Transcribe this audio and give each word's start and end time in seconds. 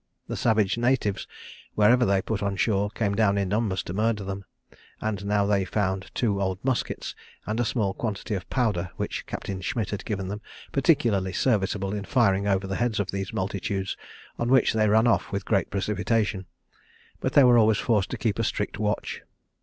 The 0.27 0.35
savage 0.35 0.79
natives, 0.79 1.27
wherever 1.75 2.07
they 2.07 2.23
put 2.23 2.41
on 2.41 2.55
shore, 2.55 2.89
came 2.89 3.13
down 3.13 3.37
in 3.37 3.49
numbers 3.49 3.83
to 3.83 3.93
murder 3.93 4.23
them; 4.23 4.45
and 4.99 5.19
they 5.19 5.25
now 5.27 5.63
found 5.65 6.09
two 6.15 6.41
old 6.41 6.57
muskets, 6.65 7.13
and 7.45 7.59
a 7.59 7.63
small 7.63 7.93
quantity 7.93 8.33
of 8.33 8.49
powder 8.49 8.89
which 8.97 9.27
Captain 9.27 9.61
Schmidt 9.61 9.91
had 9.91 10.03
given 10.03 10.27
them, 10.27 10.41
particularly 10.71 11.33
serviceable 11.33 11.93
in 11.93 12.03
firing 12.05 12.47
over 12.47 12.65
the 12.65 12.77
heads 12.77 12.99
of 12.99 13.11
these 13.11 13.31
multitudes, 13.31 13.95
on 14.39 14.49
which 14.49 14.73
they 14.73 14.89
ran 14.89 15.05
off 15.05 15.31
with 15.31 15.45
great 15.45 15.69
precipitation; 15.69 16.47
but 17.19 17.33
they 17.33 17.43
were 17.43 17.59
always 17.59 17.77
forced 17.77 18.09
to 18.09 18.17
keep 18.17 18.39
a 18.39 18.43
strict 18.43 18.79
watch. 18.79 19.21